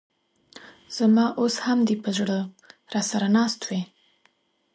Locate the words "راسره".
2.93-3.27